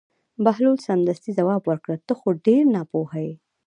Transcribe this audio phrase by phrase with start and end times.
[0.43, 3.33] بهلول سمدستي ځواب ورکړ: ته خو ډېر ناپوهه یې.